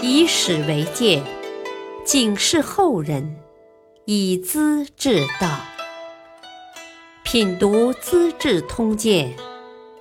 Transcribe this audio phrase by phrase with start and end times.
[0.00, 1.24] 以史为鉴，
[2.04, 3.36] 警示后人，
[4.04, 5.58] 以资治道。
[7.24, 9.34] 品读《资治通鉴》，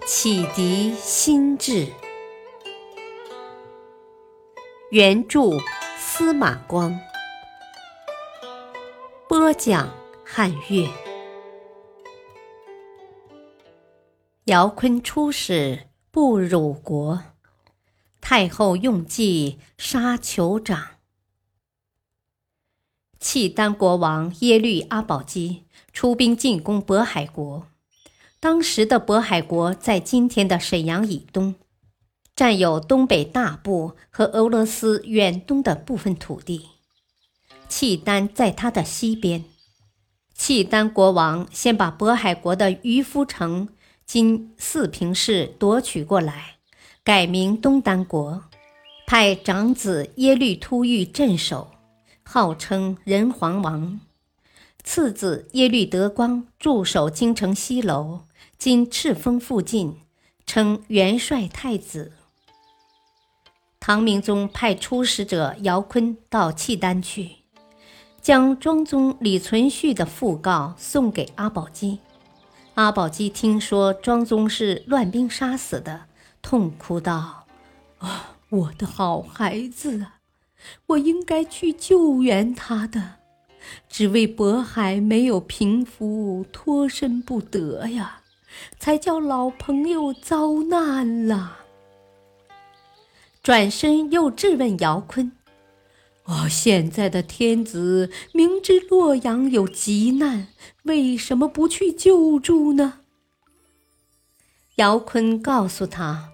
[0.06, 1.88] 启迪心智。
[4.92, 5.50] 原著
[5.98, 6.98] 司马光，
[9.28, 9.90] 播讲
[10.24, 10.88] 汉乐。
[14.46, 17.20] 姚坤出使不辱国，
[18.30, 20.98] 太后用计杀酋长。
[23.22, 25.64] 契丹国王耶律阿保机
[25.94, 27.68] 出兵进攻渤海国。
[28.42, 31.56] 当时的渤海国在今天的沈阳以东，
[32.36, 36.68] 占有东北大部和俄罗斯远东的部分土地。
[37.70, 39.46] 契丹在它的西边。
[40.34, 43.70] 契丹国王先把渤海国的渔夫城。
[44.06, 46.57] 今四平市夺取过来，
[47.08, 48.44] 改名东丹国，
[49.06, 51.72] 派长子耶律突厥镇守，
[52.22, 54.02] 号称仁皇王；
[54.84, 58.24] 次子耶律德光驻守京城西楼
[58.60, 59.96] （今赤峰附近），
[60.46, 62.12] 称元帅太子。
[63.80, 67.38] 唐明宗派出使者姚坤到契丹去，
[68.22, 72.00] 将庄宗李存勖的讣告送给阿保机。
[72.74, 76.07] 阿保机听说庄宗是乱兵杀死的，
[76.50, 77.46] 痛哭道
[78.00, 80.22] ：“啊，我的好孩子啊！
[80.86, 83.16] 我应该去救援他的，
[83.90, 88.22] 只为渤海没有平复，脱身不得呀，
[88.80, 91.58] 才叫老朋友遭难了。”
[93.44, 95.34] 转身又质问姚坤。
[96.24, 100.48] 哦，现在的天子明知洛阳有急难，
[100.84, 103.02] 为什么不去救助呢？
[104.76, 106.30] 姚坤告诉他：“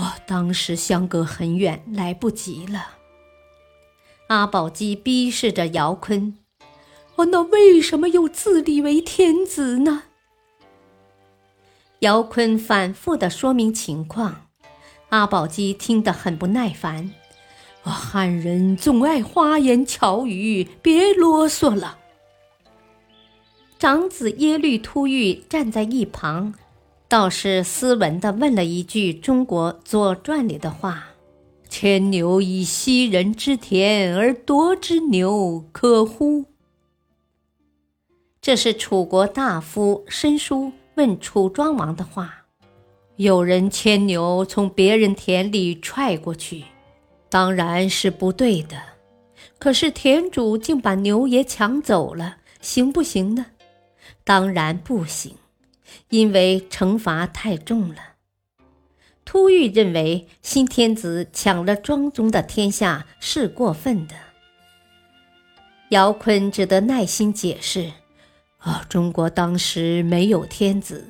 [0.00, 2.96] 哦，当时相隔很远，来不及了。”
[4.28, 6.38] 阿保机逼视着姚坤
[7.16, 10.04] ：“哦，那为什么又自立为天子呢？”
[12.00, 14.46] 姚坤反复的说明情况，
[15.10, 17.12] 阿保机听得很不耐烦。
[17.82, 21.98] 哦汉人总爱花言巧语，别啰嗦了。
[23.78, 26.54] 长子耶律突厥站在一旁，
[27.10, 31.08] 倒是斯文地问了一句中国《左传》里的话
[31.68, 36.44] ：“牵牛以西人之田而夺之牛，可乎？”
[38.40, 42.44] 这是楚国大夫申叔问楚庄王的话。
[43.16, 46.62] 有人牵牛从别人田里踹过去。
[47.28, 48.80] 当然是不对的，
[49.58, 53.46] 可是田主竟把牛也抢走了，行不行呢？
[54.22, 55.34] 当然不行，
[56.08, 57.96] 因为惩罚太重了。
[59.24, 64.14] 突厥认为新天子抢了庄宗的天下是过分的，
[65.90, 67.92] 姚坤只得耐心解释：
[68.58, 71.08] 啊，中国当时没有天子，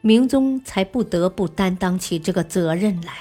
[0.00, 3.12] 明宗才不得不担当起这个责任来。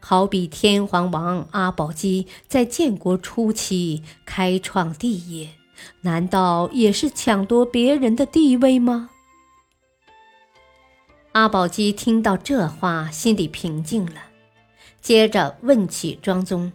[0.00, 5.50] 好比天皇王阿保机在建国初期开创帝业，
[6.00, 9.10] 难道也是抢夺别人的地位吗？
[11.38, 14.14] 阿保机听到这话，心里平静了，
[15.00, 16.72] 接着问起庄宗：“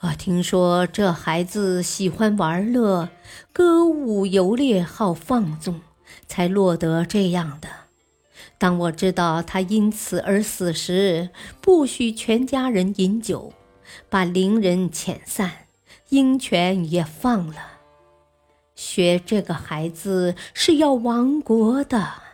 [0.00, 3.08] 我听说这孩子喜欢玩乐、
[3.54, 5.80] 歌舞、游猎，好放纵，
[6.26, 7.70] 才落得这样的。”
[8.60, 11.30] 当我知道他因此而死时，
[11.62, 13.54] 不许全家人饮酒，
[14.10, 15.50] 把邻人遣散，
[16.10, 17.78] 鹰犬也放了。
[18.74, 22.28] 学这个孩子是要亡国的。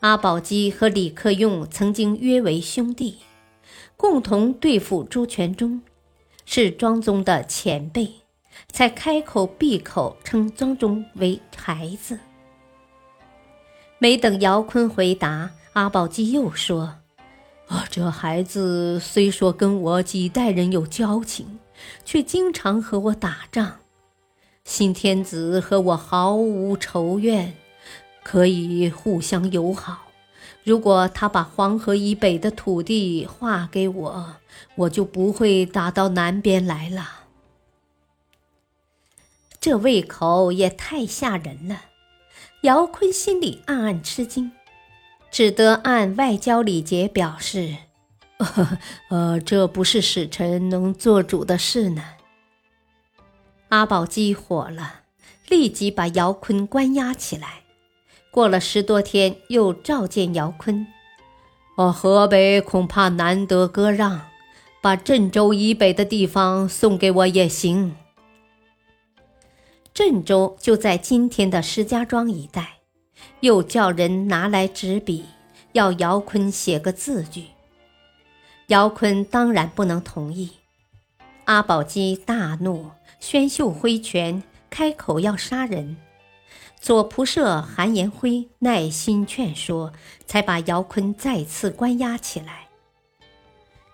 [0.00, 3.18] 阿保机和李克用曾经约为兄弟，
[3.98, 5.82] 共同对付朱全忠，
[6.46, 8.10] 是庄宗的前辈，
[8.72, 12.18] 才开口闭口称庄宗为孩子。
[13.98, 16.94] 没等姚坤回答，阿保机又说
[17.68, 21.58] ：“啊，这孩子虽说跟我几代人有交情，
[22.06, 23.80] 却经常和我打仗。
[24.64, 27.54] 新天子和我毫无仇怨，
[28.22, 30.06] 可以互相友好。
[30.62, 34.36] 如果他把黄河以北的土地划给我，
[34.74, 37.26] 我就不会打到南边来了。
[39.60, 41.84] 这胃口也太吓人了。”
[42.62, 44.52] 姚坤心里暗暗吃惊，
[45.30, 47.76] 只得按外交礼节表示
[49.08, 52.04] ：“呃，这不是使臣能做主的事呢。”
[53.70, 55.00] 阿宝激火了，
[55.48, 57.59] 立即把姚坤关押起来。
[58.30, 60.86] 过了十多天，又召见姚坤
[61.76, 64.28] ：“我河北恐怕难得割让，
[64.80, 67.96] 把郑州以北的地方送给我也行。
[69.92, 72.78] 郑州就在今天的石家庄一带，
[73.40, 75.24] 又叫人拿来纸笔，
[75.72, 77.46] 要姚坤写个字据。
[78.68, 80.52] 姚坤当然不能同意。
[81.46, 84.40] 阿保机大怒，宣袖挥拳，
[84.70, 85.96] 开口要杀人。
[86.80, 89.92] 左仆射韩延辉耐心劝说，
[90.26, 92.68] 才把姚坤再次关押起来。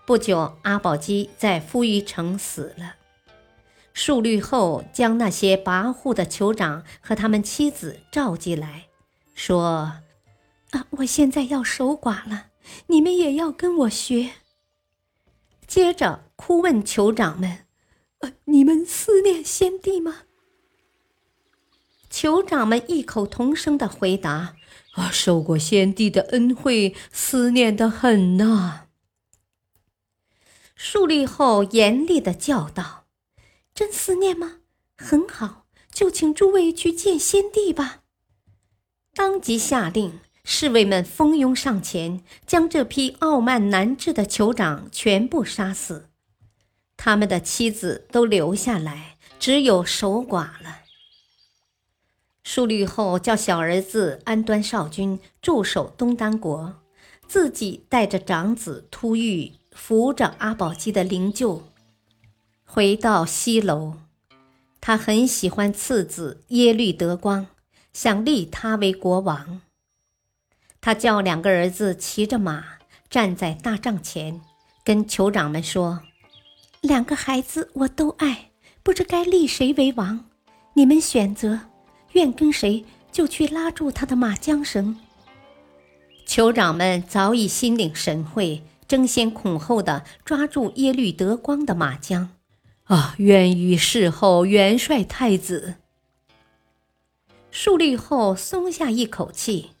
[0.05, 2.95] 不久，阿保机在富裕城死了。
[3.93, 8.85] 数律后将那些跋扈的酋长和他们妻子召集来，
[9.35, 9.99] 说
[10.71, 12.51] ：“啊，我现在要守寡了，
[12.87, 14.31] 你们也要跟我学。”
[15.67, 17.65] 接着哭问酋长们
[18.21, 20.19] ：“呃，你们思念先帝吗？”
[22.17, 24.55] 酋长们异口同声的回答
[24.97, 28.87] ：“啊，受过先帝的恩惠，思念的很呐。”
[30.75, 33.05] 树立后严厉的叫道。
[33.75, 34.55] 真思念吗？
[34.97, 37.99] 很好，就请诸位去见先帝吧。
[39.13, 46.09] 当即下令，侍卫们蜂拥上前，将这批傲慢难治的酋长全部杀死，
[46.95, 50.86] 他们的妻子都留下来，只有守寡了。
[52.49, 56.75] 树立后叫小儿子安端少君驻守东丹国，
[57.27, 61.59] 自己带着长子突遇扶着阿保机的灵柩。
[62.63, 63.95] 回到西楼，
[64.79, 67.47] 他很喜欢次子耶律德光，
[67.91, 69.59] 想立他为国王。
[70.79, 72.63] 他叫两个儿子骑着马
[73.09, 74.39] 站在大帐前，
[74.85, 76.01] 跟酋长们说
[76.79, 78.51] ：“两个孩子我都爱，
[78.83, 80.29] 不知该立谁为王，
[80.75, 81.59] 你们选择，
[82.13, 84.99] 愿跟谁就去拉住他的马缰绳。”
[86.27, 92.27] 酋长们早已心领神会，争先恐后的抓住耶律德光的马缰。
[92.83, 93.15] 啊！
[93.17, 95.75] 愿与事后元帅太子。
[97.51, 99.71] 树立后松下一口气。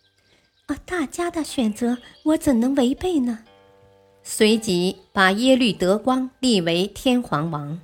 [0.65, 3.39] 啊，大家的选择我怎能违背呢？
[4.23, 7.79] 随即把耶律德光立为天皇王。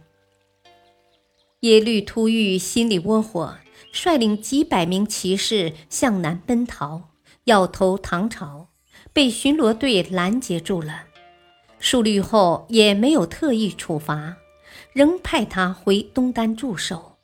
[1.62, 3.57] 耶律突遇心里窝火，
[3.91, 7.09] 率领几百名骑士向南奔逃，
[7.44, 8.69] 要投唐朝，
[9.12, 11.06] 被巡逻队拦截住了。
[11.80, 14.38] 树立后也没有特意处罚。
[14.94, 17.18] 仍派他回东丹驻守。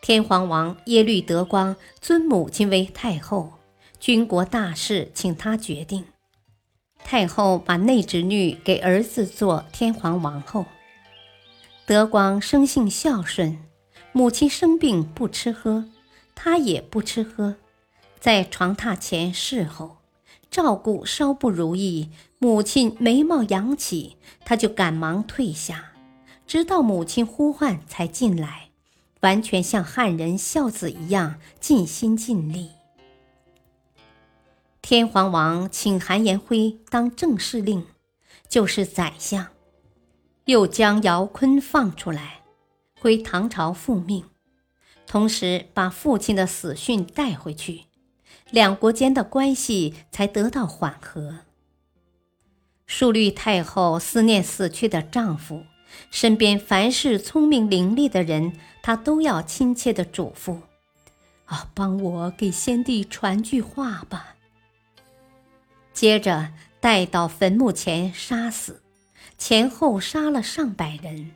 [0.00, 3.54] 天皇王耶律德光尊母亲为太后，
[4.00, 6.04] 军国大事请他决定。
[7.04, 10.66] 太后把内侄女给儿子做天皇王后。
[11.86, 13.58] 德光生性孝顺，
[14.16, 15.84] 母亲生病不吃喝，
[16.34, 17.56] 他也不吃喝，
[18.18, 19.98] 在床榻前侍候，
[20.50, 22.08] 照顾稍不如意，
[22.38, 25.92] 母亲眉毛扬起，他就赶忙退下。
[26.46, 28.70] 直到母亲呼唤才进来，
[29.20, 32.70] 完全像汉人孝子一样尽心尽力。
[34.80, 37.84] 天皇王请韩延辉当正式令，
[38.48, 39.48] 就是宰相，
[40.46, 42.40] 又将姚坤放出来，
[42.98, 44.24] 回唐朝复命，
[45.06, 47.84] 同时把父亲的死讯带回去，
[48.50, 51.40] 两国间的关系才得到缓和。
[52.86, 55.64] 淑律太后思念死去的丈夫。
[56.10, 60.58] 身边凡是聪明伶俐的人，他都要亲切的嘱咐
[61.46, 64.34] ：“啊，帮我给先帝传句话吧。”
[65.94, 68.82] 接着带到坟墓前杀死，
[69.38, 71.30] 前后杀了上百人。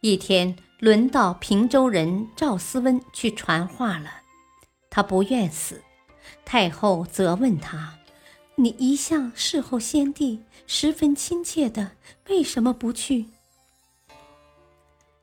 [0.00, 4.08] 一天，轮到平州人赵思温去传话了，
[4.88, 5.82] 他不愿死，
[6.44, 7.94] 太后责问他。
[8.54, 10.38] 你一向侍候先帝，
[10.68, 11.92] 十分亲切的，
[12.28, 13.26] 为什么不去？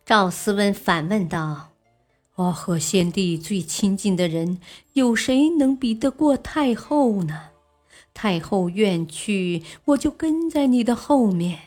[0.06, 1.70] 赵思温反问道
[2.36, 4.60] ：“我和先帝最亲近的人，
[4.92, 7.52] 有谁能比得过太后呢？
[8.14, 11.60] 太后愿去，我就跟在你的后面。”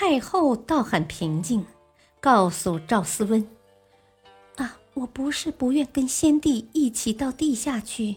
[0.00, 1.66] 太后倒很平静，
[2.20, 3.44] 告诉赵思温
[4.54, 8.14] ：“啊，我不是不愿跟先帝一起到地下去。”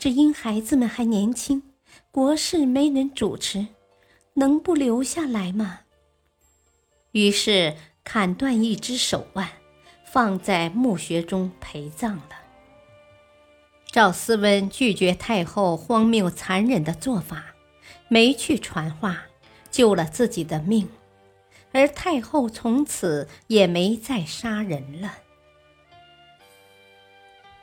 [0.00, 1.62] 只因孩子们还年轻，
[2.10, 3.68] 国事没人主持，
[4.34, 5.82] 能不留下来吗？
[7.12, 9.48] 于是砍断一只手腕，
[10.04, 12.30] 放在墓穴中陪葬了。
[13.92, 17.54] 赵思温拒绝太后荒谬残忍的做法，
[18.08, 19.22] 没去传话，
[19.70, 20.88] 救了自己的命，
[21.72, 25.18] 而太后从此也没再杀人了。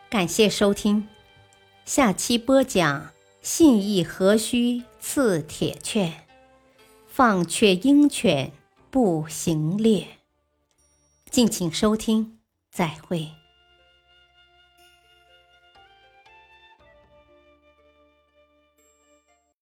[0.09, 1.07] 感谢收听。
[1.85, 3.11] 下期播讲：
[3.41, 6.25] 信义何须赐铁券。
[7.07, 8.51] 放却鹰犬
[8.89, 10.07] 不行猎。
[11.29, 12.39] 敬请收听，
[12.71, 13.38] 再会。